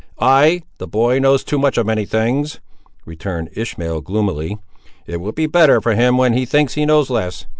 [0.19, 2.59] "Ay, the boy knows too much of many things,"
[3.05, 4.57] returned Ishmael, gloomily.
[5.05, 7.45] "It will be better for him when he thinks he knows less.